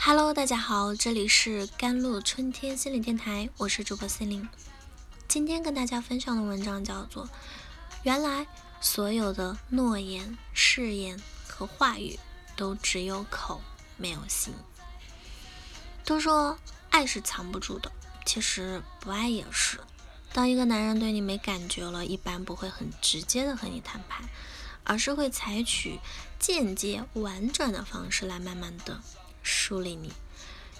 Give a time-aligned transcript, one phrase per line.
[0.00, 4.48] Hello，大家好，这里是甘露春天心理电台，我是主播心灵。
[5.26, 7.26] 今天跟大家分享的文章叫做
[8.04, 8.46] 《原来
[8.80, 12.16] 所有的诺言、誓言和话语
[12.56, 13.60] 都只有口
[13.96, 14.54] 没有心》。
[16.04, 16.56] 都说
[16.90, 17.90] 爱是藏不住的，
[18.24, 19.80] 其实不爱也是。
[20.32, 24.22] 当一个男人对你没感觉了，一般不会很直接的和你摊牌，
[24.84, 25.98] 而是会采取
[26.38, 29.00] 间接婉转的方式来慢慢的。
[29.48, 30.12] 梳理你，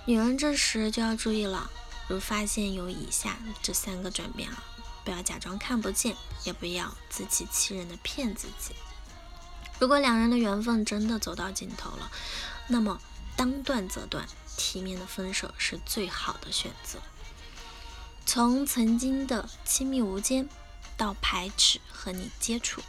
[0.05, 1.71] 女人这时就要注意了。
[2.07, 4.63] 如发现有以下这三个转变了，
[5.05, 8.75] 不要假装看不见，也不要自欺欺人的骗自己。
[9.79, 12.11] 如果两人的缘分真的走到尽头了，
[12.67, 13.01] 那么
[13.37, 16.99] 当断则断，体面的分手是最好的选择。
[18.27, 20.47] 从曾经的亲密无间，
[20.99, 22.83] 到排斥和你接触。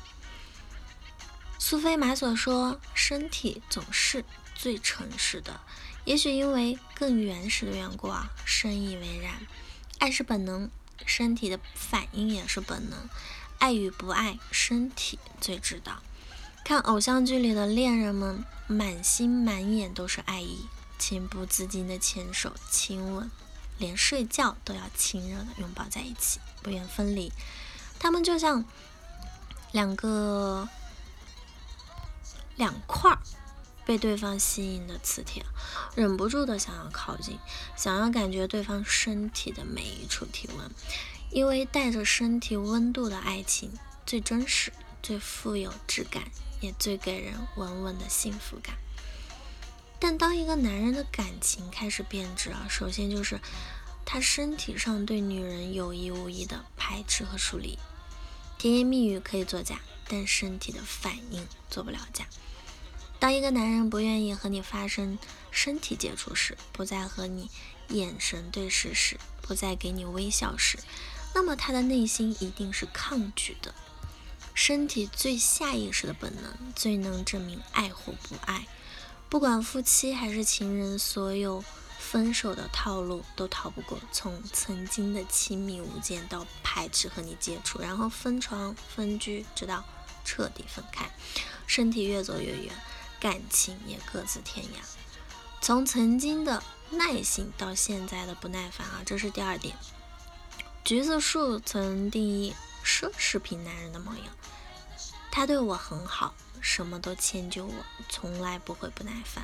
[1.58, 4.26] 苏菲玛索说：“身体总是。”
[4.62, 5.62] 最诚实的，
[6.04, 9.36] 也许因为更原始的缘故啊，深以为然。
[10.00, 10.70] 爱是本能，
[11.06, 13.08] 身体的反应也是本能。
[13.58, 16.04] 爱与不爱，身体最知道。
[16.66, 20.66] 看偶像剧里的恋人们，满心满眼都是爱意，
[20.98, 23.32] 情不自禁的牵手、亲吻，
[23.78, 27.32] 连睡觉都要亲热的拥抱在一起，不愿分离。
[27.98, 28.66] 他们就像
[29.72, 30.68] 两个
[32.58, 33.20] 两块儿。
[33.90, 35.44] 被对方吸引的磁铁，
[35.96, 37.40] 忍不住的想要靠近，
[37.76, 40.70] 想要感觉对方身体的每一处体温，
[41.32, 43.72] 因为带着身体温度的爱情
[44.06, 46.26] 最真实、最富有质感，
[46.62, 48.76] 也最给人稳稳的幸福感。
[49.98, 53.40] 但当一个男人的感情开始变质啊，首先就是
[54.06, 57.80] 他身体上对女人有意无意的排斥和疏离。
[58.60, 62.28] 甜言蜜语可以作假，但身体的反应做不了假。
[63.20, 65.20] 当一个男人不愿意和你发生
[65.52, 67.50] 身体接触时，不再和你
[67.90, 70.80] 眼神对视时，不再给你微笑时，
[71.36, 73.76] 那么他的内心一定是抗拒的。
[74.54, 78.68] 身体最下意识的本能，最能证明爱或不爱。
[79.30, 81.64] 不管夫妻还是情人，所有
[81.98, 89.84] 分手的套路都逃不过从曾经的亲密无间到排斥和你接触，然后分床分居，直到
[90.26, 91.10] 彻底分开，
[91.68, 92.74] 身体越走越远。
[93.20, 94.70] 感情也各自天涯，
[95.60, 99.76] 从曾经的耐心到现在的不耐烦啊，这是第二点。
[100.86, 104.24] 橘子树曾定义奢侈品男人的模样，
[105.30, 107.74] 他对我很好，什么都迁就我，
[108.08, 109.44] 从来不会不耐烦。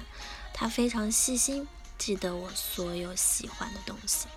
[0.54, 4.28] 他非常细心，记得我所有喜欢的东西。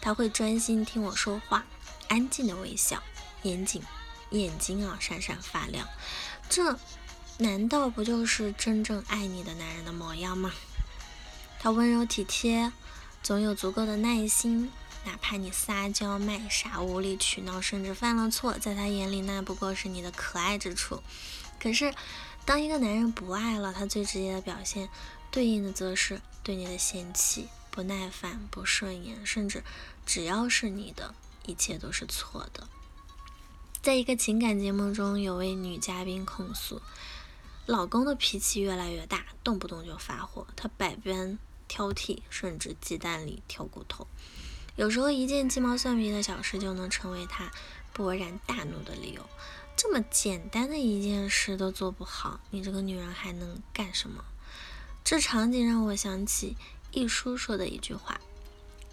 [0.00, 1.66] 他会专心听我说话，
[2.08, 3.02] 安静的微笑，
[3.42, 3.82] 眼睛
[4.30, 5.86] 眼睛啊闪闪发亮。
[6.48, 6.78] 这。
[7.40, 10.52] 难道不就是真正爱你的男人的模样吗？
[11.60, 12.72] 他温柔体贴，
[13.22, 14.72] 总有足够的耐心，
[15.04, 21.00] 哪怕你撒娇卖傻、无理取闹，甚至犯了错，在他眼里那不过是你的可爱之处。
[21.60, 21.94] 可是，
[22.44, 24.88] 当一个男人不爱了，他最直接的表现，
[25.30, 29.62] 对应的则是对你的嫌弃、不耐烦、不顺眼，甚至
[30.04, 31.14] 只要是你的
[31.46, 32.66] 一切都是错的。
[33.80, 36.82] 在一个情感节目中，有位女嘉宾控诉。
[37.68, 44.06] 老公的脾气越来越大，动不动就发火，他百般挑剔，甚至鸡蛋里挑骨头。
[44.76, 47.52] 有时候一件鸡毛蒜皮的小事就能成为他
[47.94, 49.20] 勃然大怒的理由。
[49.76, 54.24] 这么简单的一件事都做不好，你这个女人还能干什么？
[55.04, 56.56] 这场景让我想起
[56.90, 58.18] 一书说的一句话：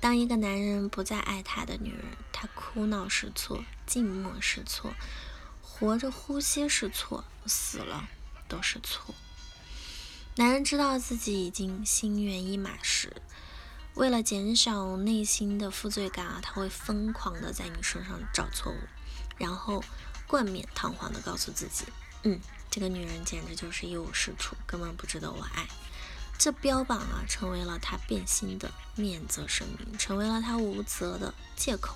[0.01, 2.03] 当一个男人不再爱他的女人，
[2.33, 4.93] 他哭闹是错，静默是错，
[5.61, 8.09] 活着呼吸是错，死了。
[8.47, 9.13] 都是错。
[10.35, 13.21] 男人知道自己已经心猿意马时，
[13.93, 18.77] 为了减少内心的负罪感啊，他会疯狂的在你身上找错误，
[19.37, 19.83] 然后
[20.27, 21.85] 冠冕堂皇的告诉自己
[22.23, 22.39] ：“嗯，
[22.69, 25.67] 这个女人简直就是一无是处，根本不值得我爱。”
[26.37, 31.95] 这标榜啊，成为了他变心的免责声明，成为了他无责的借口。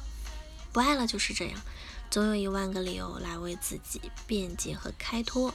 [0.72, 1.60] 不爱了就是这样，
[2.10, 5.54] 总有一万个理由来为自己辩解和开脱。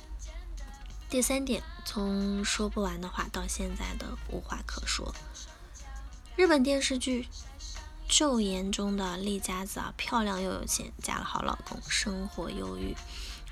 [1.15, 5.15] 第三点，从说不完的话到现在的无话可说。
[6.35, 7.29] 日本电视剧
[8.13, 12.97] 《昼颜》中的丽佳子啊，漂亮又有钱，嫁了好老公，生活忧郁，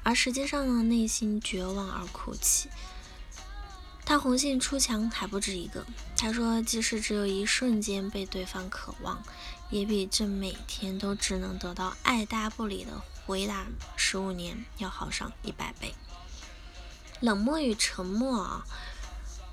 [0.03, 2.69] 而实际上呢，内心绝望而哭泣。
[4.05, 5.87] 她红杏出墙还不止一个。
[6.17, 9.23] 她说，即使只有一瞬间被对方渴望，
[9.71, 15.95] 也比这每天都只能得到爱答不理的回答十五年要好上一百倍。
[17.23, 18.67] 冷漠与沉默啊，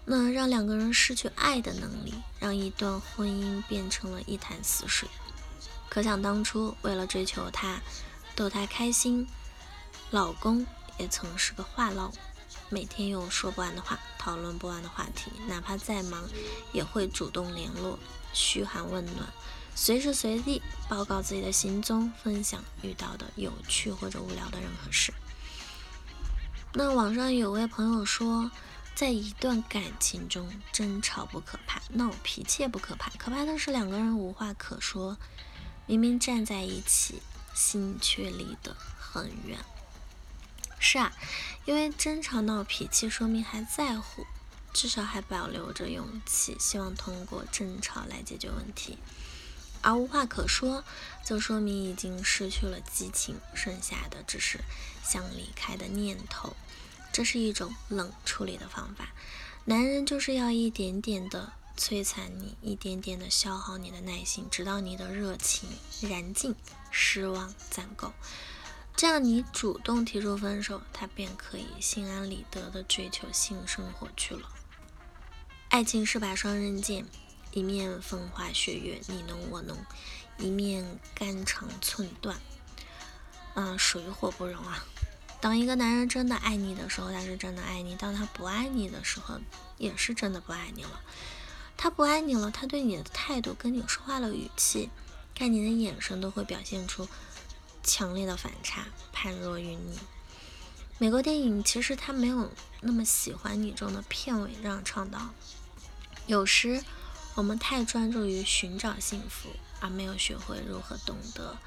[0.06, 5.08] 那让两个人失去爱的能力，让一段婚姻变成了一潭死水。
[5.88, 7.80] 可想当初，为了追求她，
[8.36, 9.28] 逗她开心，
[10.10, 10.66] 老公
[10.98, 12.12] 也曾是个话唠，
[12.70, 16.28] 每天有说不完的话，讨论不完的话题，哪怕再忙，
[16.74, 18.00] 也会主动联络，
[18.34, 19.28] 嘘寒问暖。
[19.76, 25.14] 随时随地报告自己的行踪，分享遇到的有趣或者无聊的任何事。
[26.74, 28.52] 那网上有位朋友说，
[28.94, 35.18] 在一段感情中，争吵不可怕，闹脾气也不可怕，可怕的是两个人无话可说，
[35.88, 37.24] 明明站在一起，
[37.56, 39.58] 心却离得很远。
[40.78, 41.12] 是啊，
[41.66, 44.28] 因为争吵闹脾气，说明还在乎，
[44.72, 49.00] 至少还保留着勇气，希望通过争吵来解决问题。
[49.82, 50.84] 而无话可说，
[51.24, 54.60] 就说明已经失去了激情，剩下的只是
[55.04, 56.56] 想离开的念头。
[57.12, 59.10] 这是一种冷处理的方法。
[59.66, 65.70] 男人就是要一点点的摧残你，一点点的消耗你的耐心，直到你的热情
[66.02, 66.56] 燃尽，
[66.92, 68.14] 失望攒够，
[68.96, 74.50] 这样你主动提出分手，他便可以心安理得的追求性生活去了。
[75.70, 77.06] 爱情是把双刃剑。
[77.52, 79.76] 一面风花雪月，你侬我侬；
[80.38, 82.40] 一面肝肠寸断，
[83.56, 84.86] 嗯，水火不容啊。
[85.42, 89.40] 当一个男人真的爱你的时候，他是真的爱你；当他不爱你的时候，
[89.78, 91.02] 也是真的不爱你了。
[91.76, 94.90] 他不爱你了，他对你的态度、跟你说话的语气、
[95.34, 97.08] 看你的眼神，都会表现出
[97.84, 99.98] 强烈的反差，判若于你。
[101.00, 102.52] 美国电影其实他没有
[102.82, 105.30] 那么喜欢你中的片尾这样唱道：
[106.28, 106.84] 有时。
[107.36, 109.50] 我们太专注于寻找幸福，
[109.80, 111.58] 而没有学会如何懂得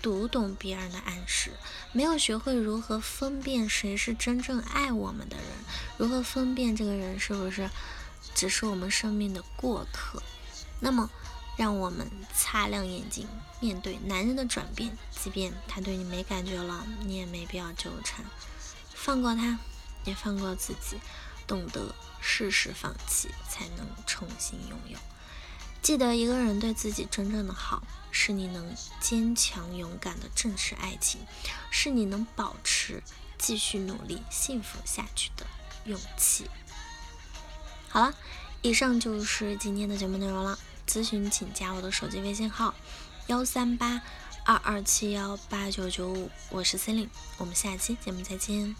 [0.00, 1.52] 读懂别人的暗示，
[1.92, 5.46] 没有学会如何分辨谁是真正爱我们的人，
[5.96, 7.68] 如何分辨这个人是不是
[8.34, 10.22] 只是我们生命的过客。
[10.80, 11.10] 那么，
[11.56, 13.26] 让我们擦亮眼睛，
[13.58, 18.24] 面对男人的转变，即便他对你没感觉了，你也没必要纠缠，
[18.94, 19.58] 放过他，
[20.04, 21.00] 也放过自己。
[21.48, 24.96] 懂得适时放弃，才能重新拥有。
[25.82, 31.20] 记得一个人对自己真正的好，是你能坚强勇敢的正视爱情，
[31.70, 33.02] 是你能保持
[33.38, 35.46] 继续努力幸福下去的
[35.84, 36.50] 勇气。
[37.88, 38.14] 好了，
[38.60, 40.58] 以上就是今天的节目内容了。
[40.86, 42.74] 咨询请加我的手机微信号：
[43.28, 44.02] 幺三八
[44.44, 48.74] 二二七幺八九九五，我是 c e l i n e 我们下期节目再见。